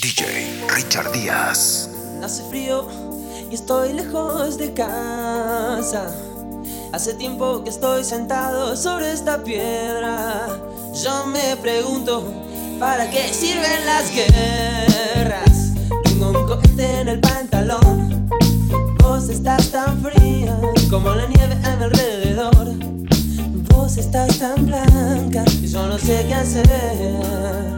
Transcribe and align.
DJ 0.00 0.64
Richard 0.68 1.10
Díaz. 1.10 1.90
Hace 2.22 2.44
frío 2.44 2.86
y 3.50 3.54
estoy 3.54 3.94
lejos 3.94 4.56
de 4.56 4.72
casa. 4.72 6.14
Hace 6.92 7.14
tiempo 7.14 7.64
que 7.64 7.70
estoy 7.70 8.04
sentado 8.04 8.76
sobre 8.76 9.10
esta 9.10 9.42
piedra. 9.42 10.46
Yo 11.02 11.26
me 11.26 11.56
pregunto, 11.56 12.32
¿para 12.78 13.10
qué 13.10 13.32
sirven 13.32 13.86
las 13.86 14.12
guerras? 14.14 15.72
Tengo 16.04 16.28
un 16.30 16.46
cohete 16.46 17.00
en 17.00 17.08
el 17.08 17.20
pantalón. 17.20 18.28
Vos 19.02 19.28
estás 19.28 19.70
tan 19.70 20.00
fría 20.00 20.56
como 20.90 21.12
la 21.12 21.26
nieve 21.26 21.56
a 21.64 21.76
mi 21.76 21.84
alrededor. 21.84 22.68
Vos 23.74 23.96
estás 23.96 24.38
tan 24.38 24.64
blanca 24.64 25.44
y 25.60 25.66
yo 25.66 25.88
no 25.88 25.98
sé 25.98 26.24
qué 26.28 26.34
hacer. 26.34 27.77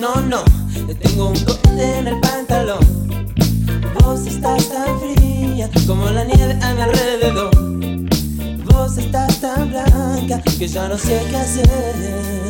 no, 0.00 0.14
no, 0.20 0.44
tengo 1.00 1.30
un 1.30 1.44
cohete 1.44 1.98
en 1.98 2.06
el 2.06 2.20
pantalón. 2.20 2.78
Vos 4.00 4.26
estás 4.28 4.68
tan 4.68 5.00
fría 5.00 5.68
como 5.88 6.08
la 6.08 6.22
nieve 6.22 6.56
a 6.62 6.72
mi 6.72 6.82
alrededor. 6.82 7.50
Vos 8.64 8.98
estás 8.98 9.40
tan 9.40 9.70
blanca 9.70 10.40
que 10.56 10.68
ya 10.68 10.86
no 10.86 10.96
sé 10.96 11.20
qué 11.30 11.36
hacer. 11.36 12.41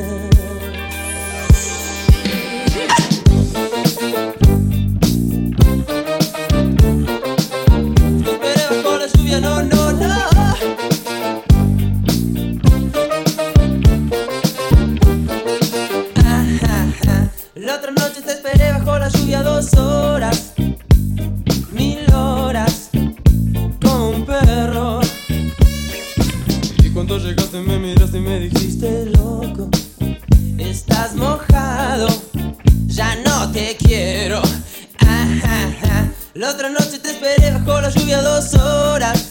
Bajo 37.52 37.80
la 37.80 37.90
lluvia 37.90 38.22
dos 38.22 38.54
horas, 38.54 39.21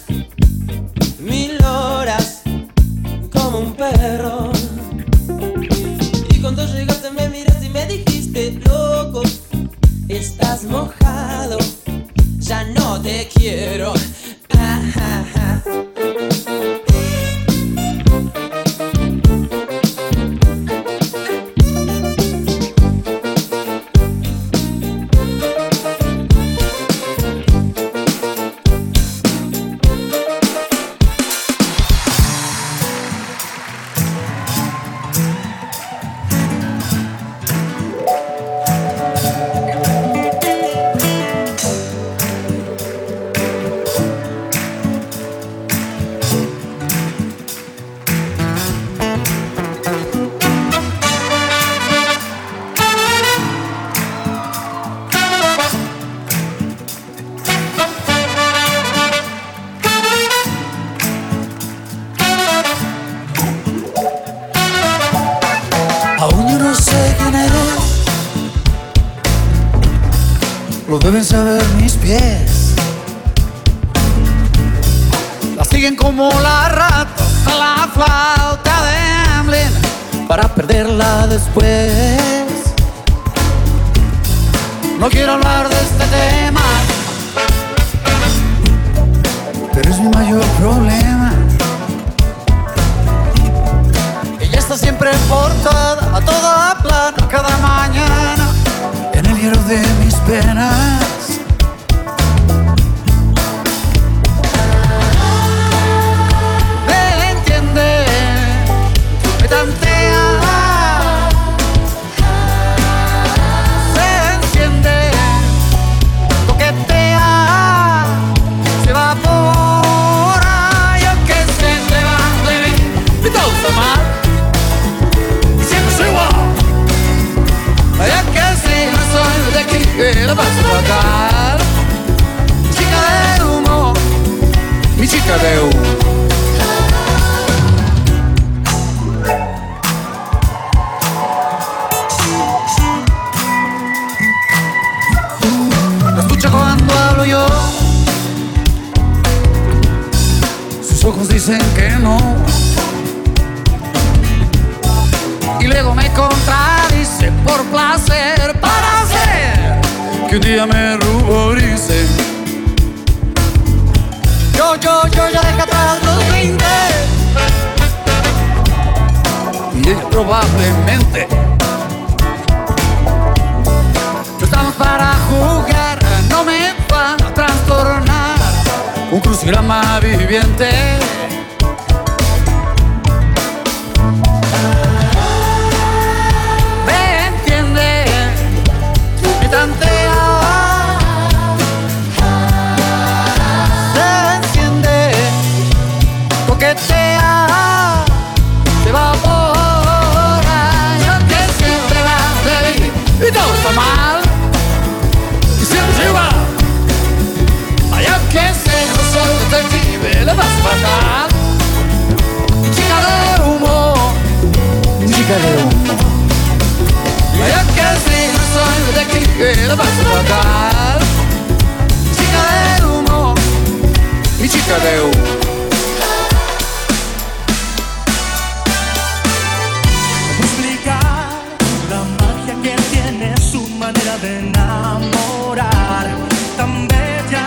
manera 233.92 234.18
de 234.20 234.40
enamorar 234.40 236.08
tan 236.56 236.88
bella. 236.88 237.46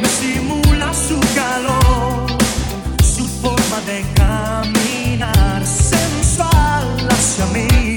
Me 0.00 0.08
simula 0.08 0.92
su 0.92 1.18
calor, 1.34 2.26
su 3.02 3.26
forma 3.42 3.78
de 3.86 4.04
caminar 4.14 5.64
sensual 5.64 6.86
hacia 7.10 7.46
mí. 7.54 7.96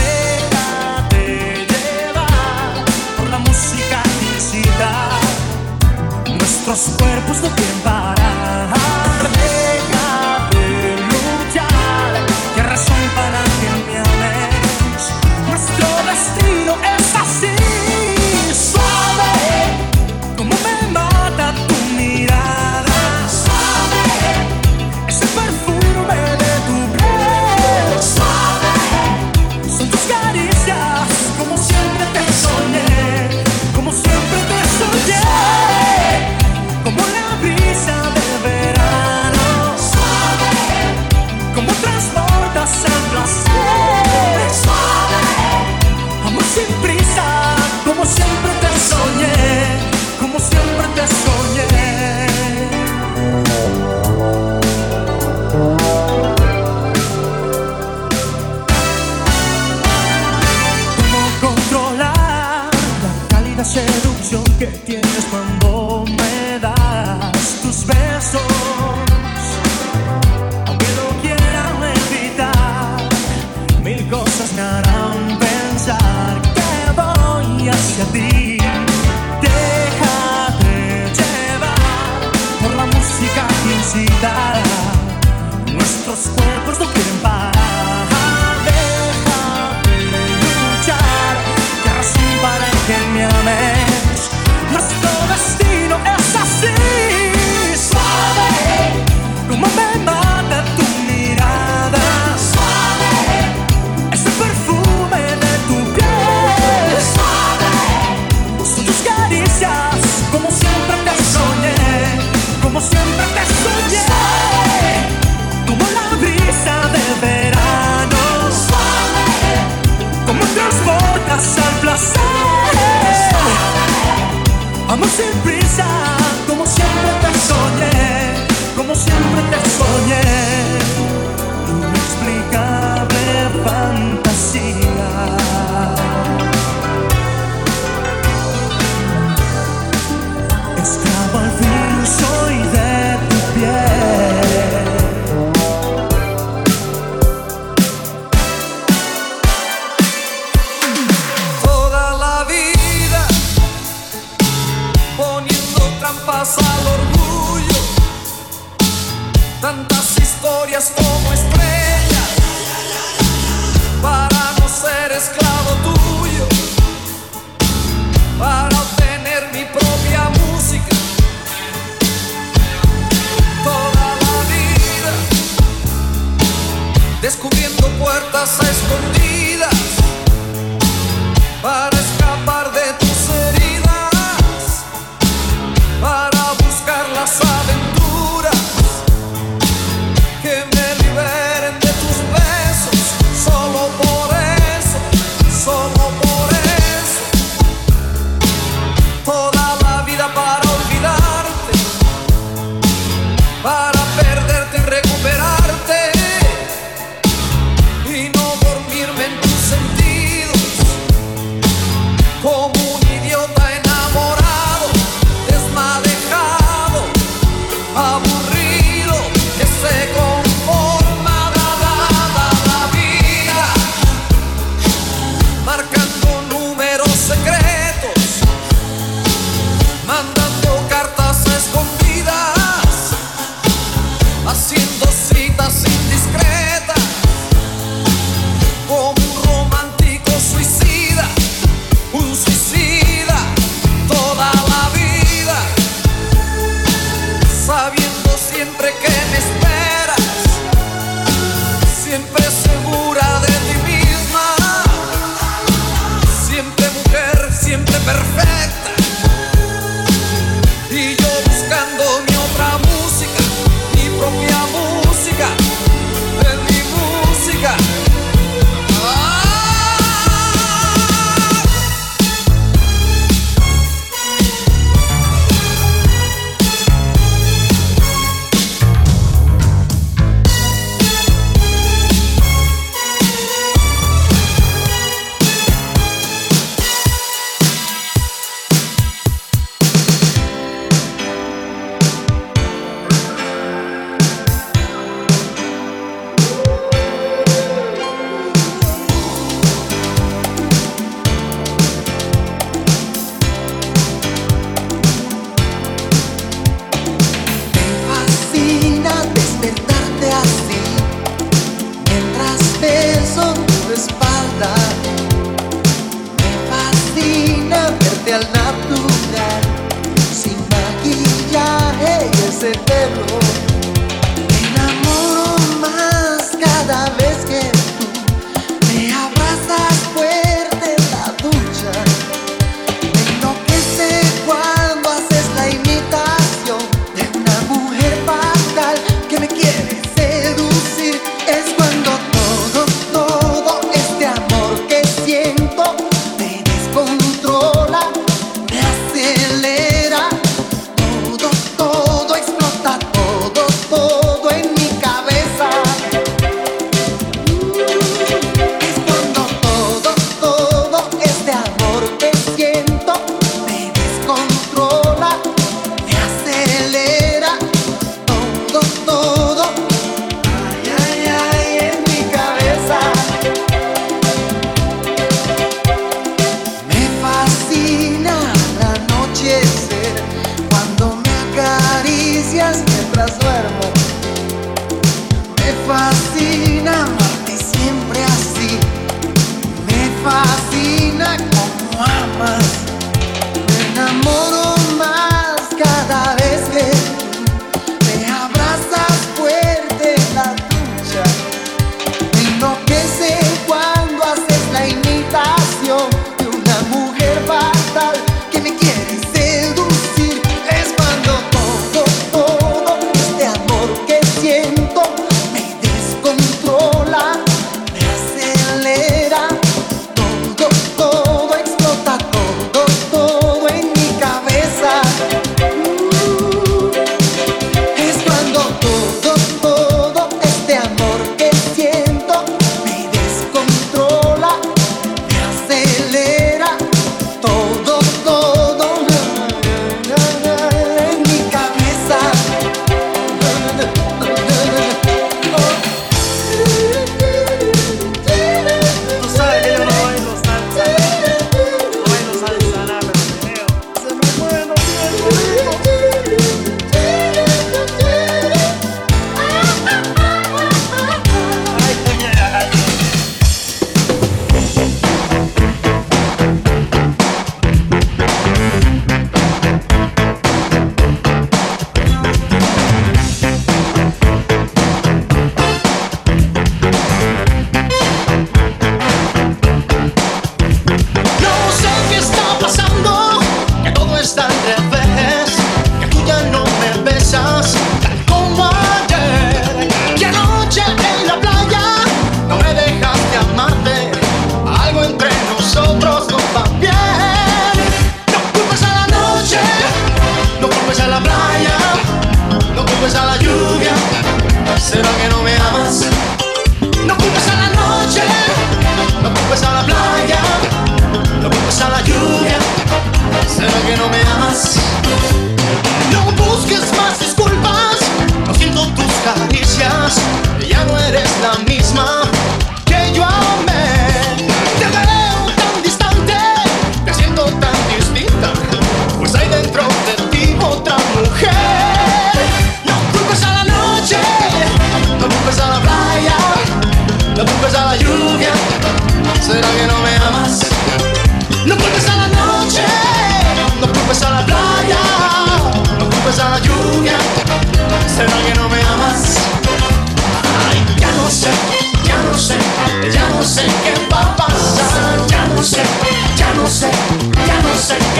Déjate 0.00 1.66
llevar 1.72 2.84
por 3.16 3.28
la 3.30 3.38
música 3.38 4.02
musicalicidad. 4.22 5.20
Nuestros 6.38 6.80
cuerpos 6.98 7.36
no 7.42 7.48
tienen 7.56 7.77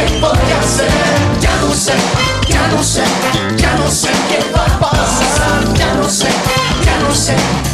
qué 0.07 0.19
podría 0.21 0.63
ser. 0.63 0.89
Ya 1.41 1.57
no 1.61 1.75
sé, 1.75 1.93
ya 2.49 2.69
no 2.69 2.83
sé, 2.83 3.03
ya 3.57 3.75
no 3.77 3.91
sé 3.91 4.11
qué 4.29 4.53
va 4.53 4.65
a 4.65 4.81
pasar. 4.81 5.75
Ya 5.75 5.95
no 5.95 6.09
sé, 6.09 6.29
ya 6.85 6.99
no 6.99 7.15
sé. 7.15 7.68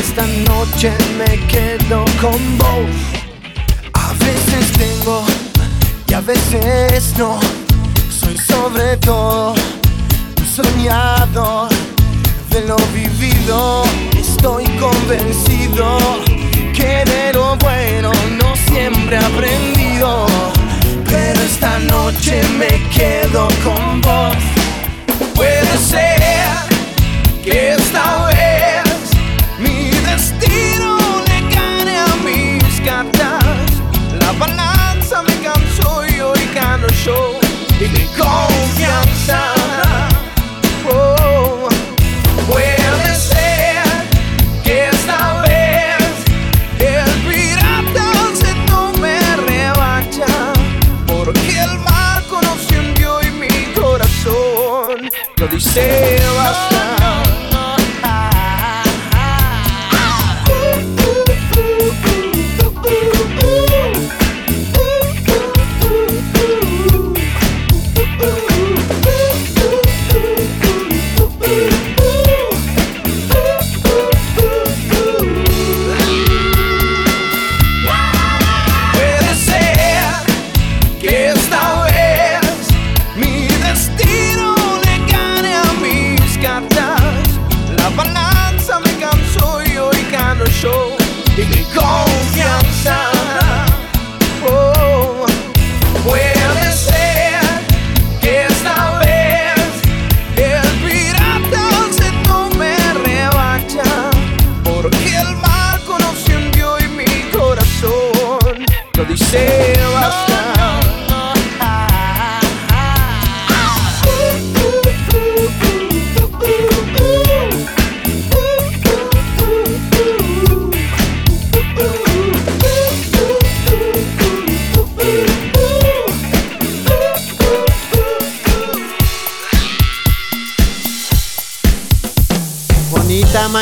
Esta 0.00 0.26
noche 0.48 0.92
me 1.18 1.46
quedo 1.46 2.04
con 2.20 2.58
vos. 2.58 2.90
A 3.92 4.12
veces 4.14 4.72
tengo 4.78 5.22
y 6.08 6.14
a 6.14 6.20
veces 6.20 7.14
no. 7.18 7.38
Soy 8.08 8.36
sobre 8.38 8.96
todo 8.98 9.54
un 10.38 10.46
soñador 10.46 11.68
de 12.50 12.60
lo 12.62 12.76
vivido. 12.94 13.84
Estoy 14.18 14.64
convencido 14.78 15.98
que 16.74 17.04
de 17.04 17.32
lo 17.34 17.56
bueno 17.56 18.10
no 18.38 18.56
siempre 18.68 19.16
he 19.16 19.24
aprendido. 19.24 20.26
Pero 21.08 21.40
esta 21.42 21.78
noche 21.80 22.42
me 22.58 22.72
quedo 22.88 23.48
con 23.64 24.00
vos. 24.00 24.36
Puede 25.34 25.76
ser 25.78 26.20
que 27.44 27.72
esta 27.72 28.26
vez 28.26 28.39
Y 38.30 38.69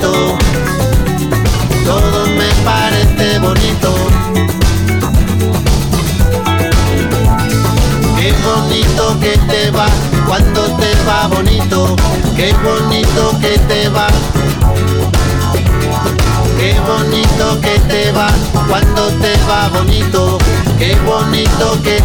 Todo 0.00 0.36
me 2.26 2.50
parece 2.64 3.38
bonito. 3.38 3.94
Qué 8.18 8.34
bonito 8.44 9.20
que 9.20 9.38
te 9.50 9.70
va 9.70 9.86
cuando 10.26 10.62
te 10.76 10.92
va 11.06 11.28
bonito, 11.28 11.96
qué 12.36 12.52
bonito 12.64 13.38
que 13.40 13.58
te 13.68 13.88
va. 13.88 14.08
Qué 16.58 16.74
bonito 16.80 17.60
que 17.60 17.78
te 17.80 18.12
va 18.12 18.28
cuando 18.68 19.08
te 19.22 19.36
va 19.48 19.68
bonito, 19.68 20.38
qué 20.78 20.96
bonito 21.06 21.78
que 21.82 21.95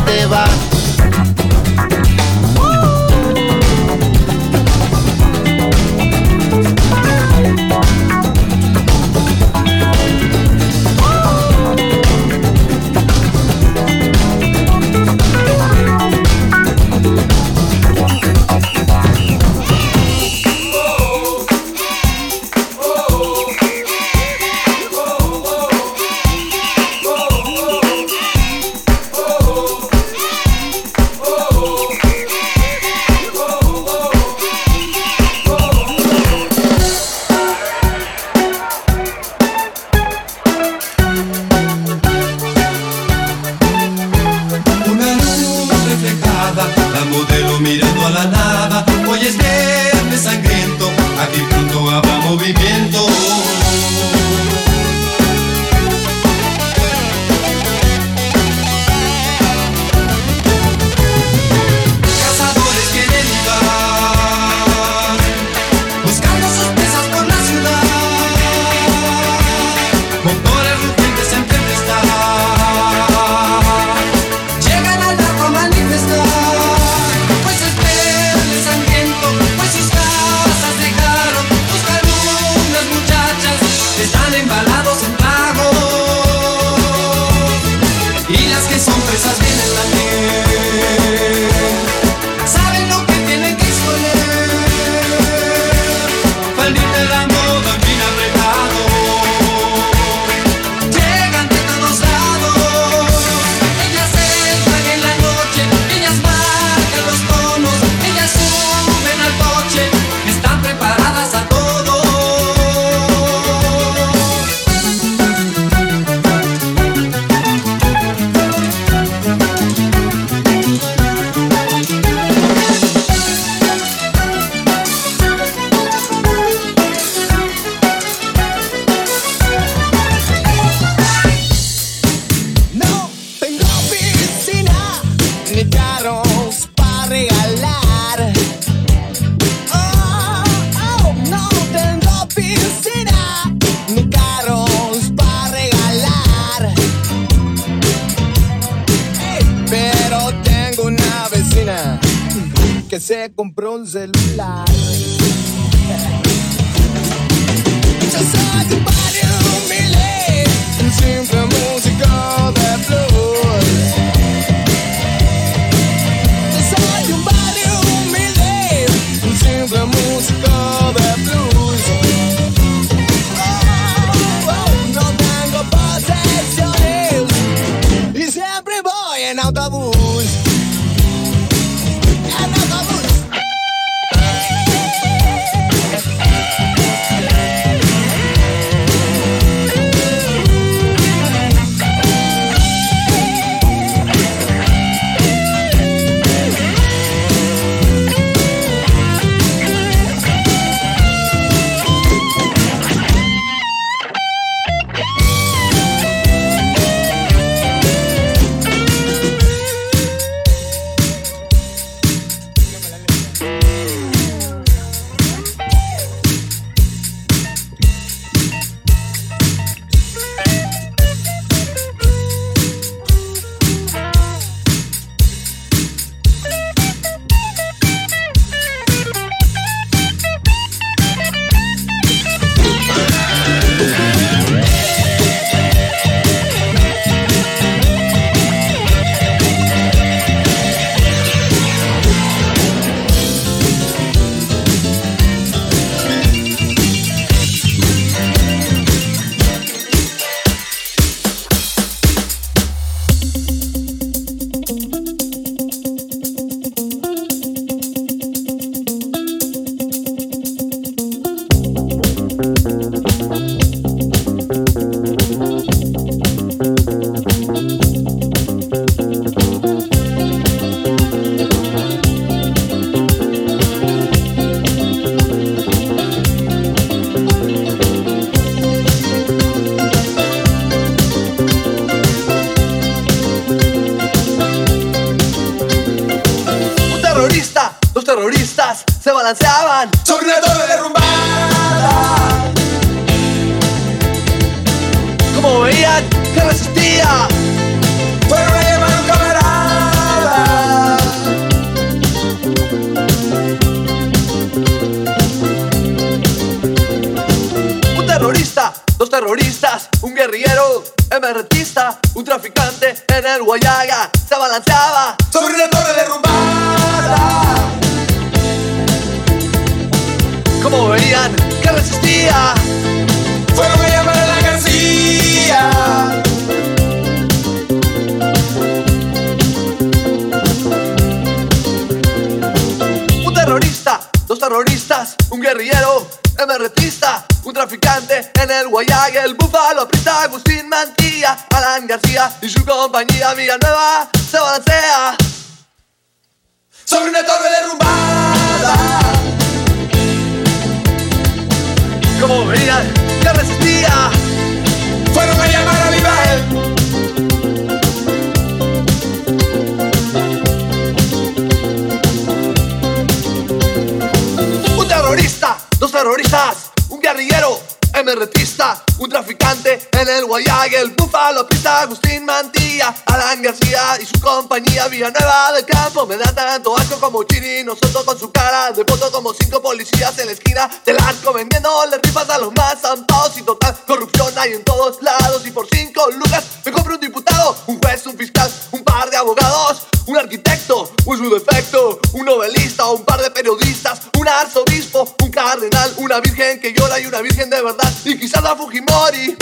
Guayaga, 370.71 370.79
el 370.79 370.89
búfalo, 370.91 371.47
pista, 371.47 371.81
Agustín 371.81 372.25
Mantilla, 372.25 372.93
Alan 373.05 373.41
García 373.41 373.97
y 374.01 374.05
su 374.05 374.19
compañía 374.21 374.87
Villanueva 374.87 375.51
del 375.53 375.65
Campo. 375.65 376.05
Me 376.05 376.17
da 376.17 376.33
tanto 376.33 376.77
asco 376.77 376.99
como 376.99 377.23
Chiri, 377.23 377.63
nosotros 377.63 378.03
con 378.05 378.17
su 378.17 378.31
cara 378.31 378.71
de 378.71 378.85
foto 378.85 379.11
como 379.11 379.33
cinco 379.33 379.61
policías 379.61 380.17
en 380.19 380.27
la 380.27 380.31
esquina 380.31 380.69
del 380.85 380.97
arco 380.99 381.33
vendiendo 381.33 381.69
las 381.87 382.01
rifas 382.01 382.29
a 382.29 382.37
los 382.37 382.53
más 382.53 382.79
zampados 382.81 383.37
y 383.37 383.41
total 383.43 383.75
corrupción 383.85 384.33
hay 384.37 384.53
en 384.53 384.63
todos 384.63 385.01
lados. 385.01 385.45
Y 385.45 385.51
por 385.51 385.67
cinco 385.69 386.09
lucas 386.11 386.43
me 386.65 386.71
compro 386.71 386.95
un 386.95 387.01
diputado, 387.01 387.55
un 387.67 387.79
juez, 387.81 388.05
un 388.05 388.17
fiscal, 388.17 388.51
un 388.71 388.83
par 388.83 389.09
de 389.09 389.17
abogados, 389.17 389.83
un 390.07 390.17
arquitecto, 390.17 390.91
un 391.05 391.17
su 391.17 391.29
defecto, 391.29 391.99
un 392.13 392.25
novelista, 392.25 392.89
un 392.89 393.03
par 393.03 393.21
de 393.21 393.31
periodistas, 393.31 394.01
un 394.17 394.27
arzobispo, 394.27 395.15
un 395.21 395.31
cardenal, 395.31 395.93
una 395.97 396.19
virgen 396.19 396.59
que 396.59 396.73
llora 396.73 396.99
y 396.99 397.05
una 397.05 397.21
virgen 397.21 397.49
de 397.49 397.61
verdad, 397.61 397.91
y 398.05 398.17
quizás 398.17 398.41
la 398.41 398.55
Fujimori. 398.55 399.37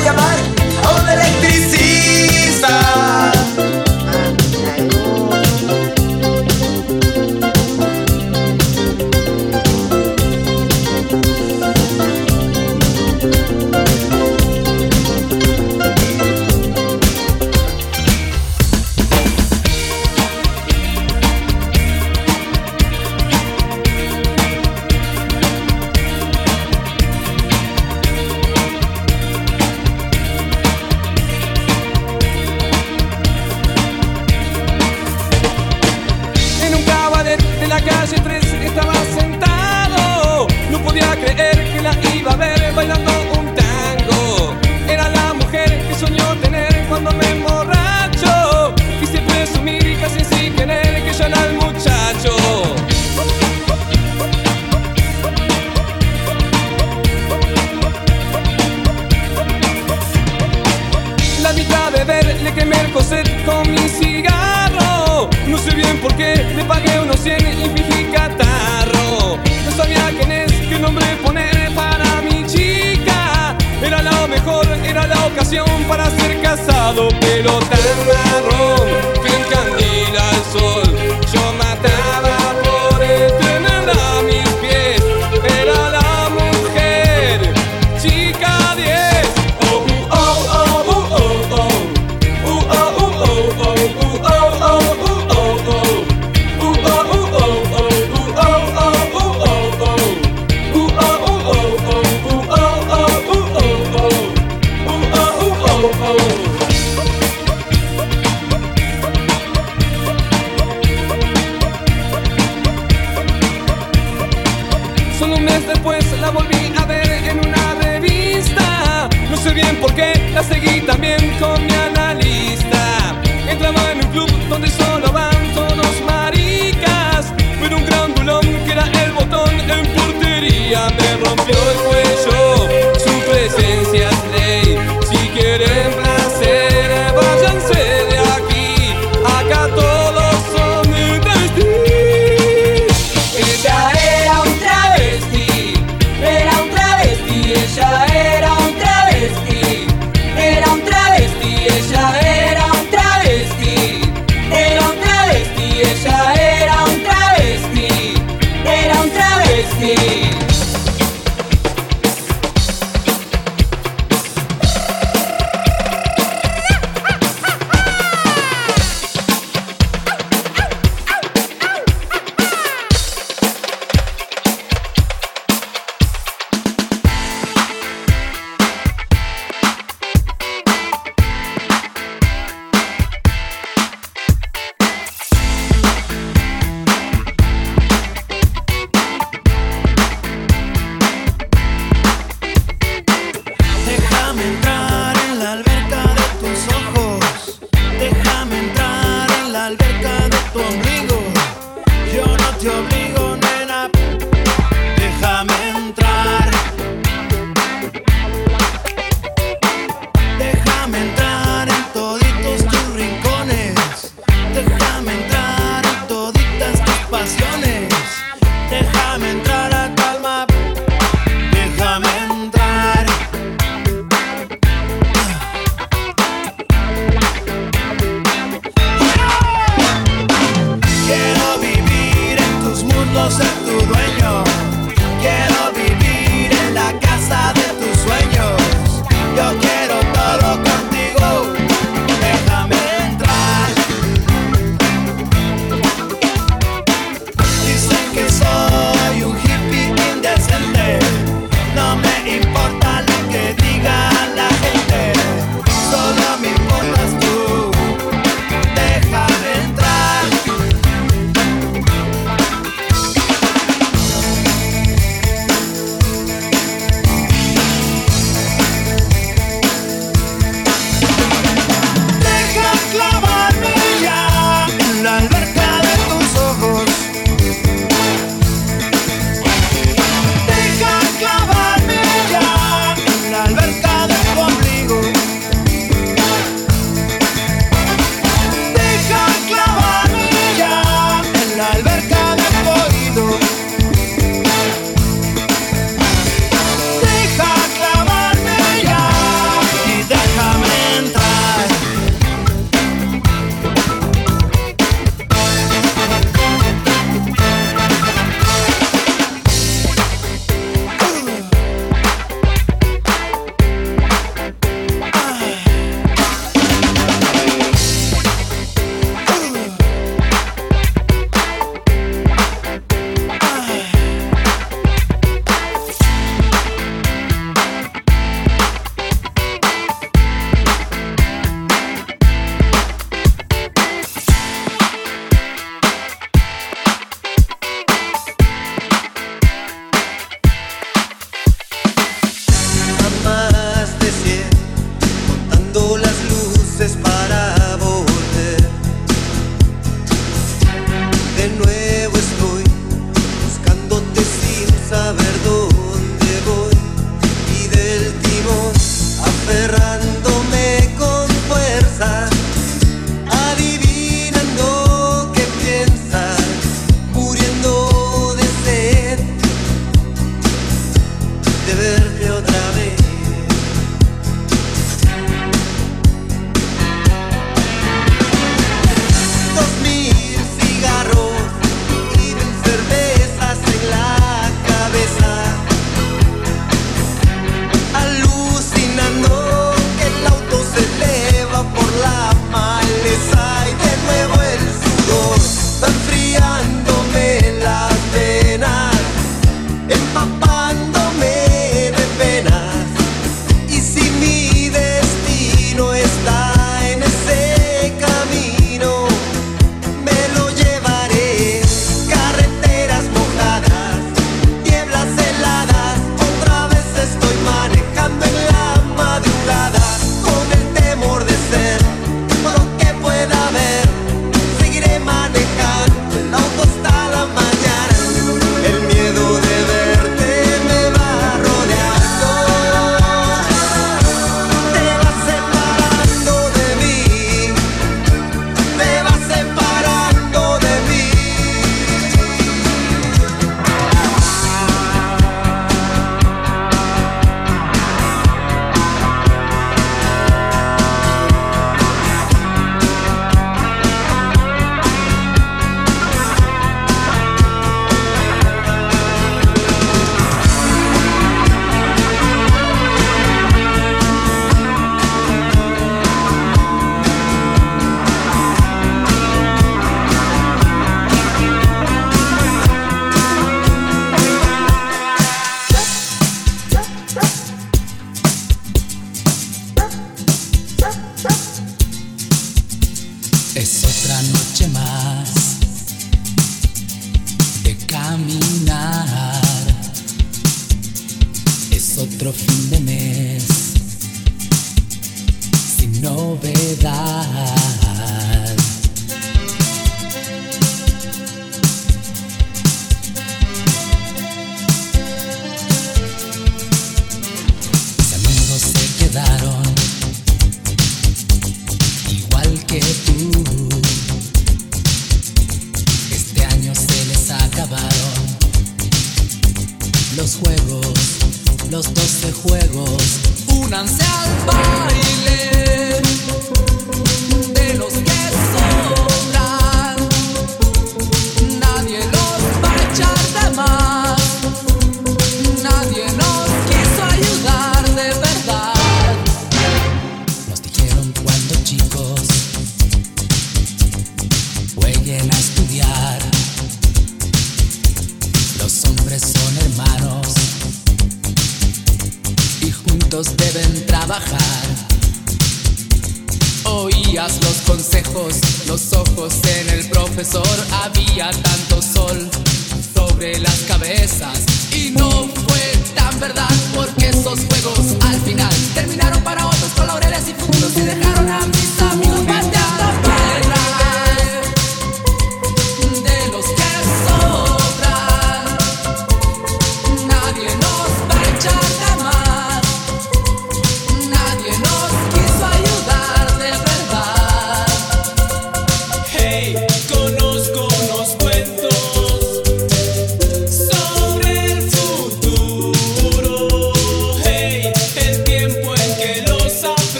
Olha 0.00 0.14
mais 0.14 0.49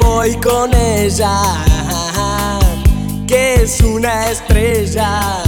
voy 0.00 0.34
con 0.36 0.74
ella, 0.74 1.42
que 3.26 3.62
es 3.62 3.80
una 3.80 4.30
estrella. 4.30 5.47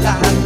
Mojó 0.00 0.37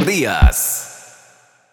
Díaz. 0.00 0.41